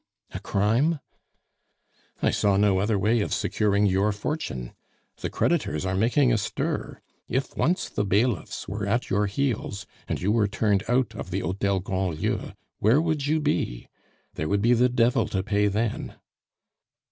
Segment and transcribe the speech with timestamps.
[0.31, 0.99] "A crime?"
[2.23, 4.73] "I saw no other way of securing your fortune.
[5.17, 7.01] The creditors are making a stir.
[7.29, 11.41] If once the bailiffs were at your heels, and you were turned out of the
[11.41, 13.89] Hotel Grandlieu, where would you be?
[14.33, 16.15] There would be the devil to pay then."